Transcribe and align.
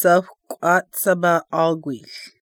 sefk'uats'ebe 0.00 1.34
Alguich. 1.50 2.41